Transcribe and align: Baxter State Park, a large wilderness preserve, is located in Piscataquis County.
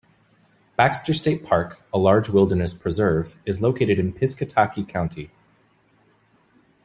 Baxter 0.77 1.13
State 1.13 1.43
Park, 1.45 1.79
a 1.93 1.99
large 1.99 2.27
wilderness 2.27 2.73
preserve, 2.73 3.35
is 3.45 3.61
located 3.61 3.99
in 3.99 4.13
Piscataquis 4.13 4.87
County. 4.89 5.29